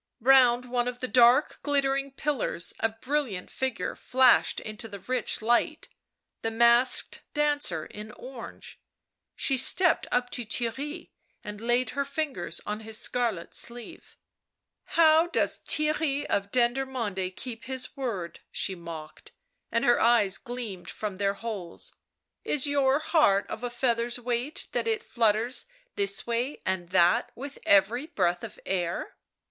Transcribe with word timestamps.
Round 0.21 0.65
one 0.71 0.87
of 0.87 0.99
the 0.99 1.07
dark 1.07 1.59
glittering 1.61 2.13
pillars 2.13 2.73
a 2.79 2.89
brilliant 2.89 3.51
figure 3.51 3.95
flashed 3.95 4.59
into 4.59 4.87
the 4.87 4.97
rich 4.99 5.43
light. 5.43 5.89
The 6.41 6.49
masked 6.49 7.21
dancer 7.35 7.85
in 7.85 8.11
orange. 8.13 8.79
She 9.35 9.57
stepped 9.59 10.07
up 10.11 10.31
to 10.31 10.43
Theirry 10.43 11.11
and 11.43 11.61
laid 11.61 11.91
her 11.91 12.03
fingers 12.03 12.59
on 12.65 12.79
his 12.79 12.97
scarlet 12.97 13.53
sleeve." 13.53 14.17
How 14.97 15.27
does 15.27 15.59
Theirry 15.59 16.25
of 16.25 16.49
Denderjnonde 16.51 17.35
keep 17.35 17.65
his 17.65 17.95
word!" 17.95 18.39
she 18.51 18.73
mocked, 18.73 19.33
and 19.71 19.85
her 19.85 20.01
eyes 20.01 20.39
gleamed 20.39 20.89
from 20.89 21.17
their 21.17 21.35
holes; 21.35 21.93
"is 22.43 22.65
your 22.65 22.97
heart 22.97 23.45
of 23.51 23.63
a 23.63 23.69
feather's 23.69 24.17
weight 24.19 24.65
that 24.71 24.87
it 24.87 25.03
flutters 25.03 25.67
this 25.95 26.25
way 26.25 26.59
and 26.65 26.89
that 26.89 27.31
with 27.35 27.59
every 27.67 28.07
breath 28.07 28.43
of 28.43 28.59
air 28.65 29.15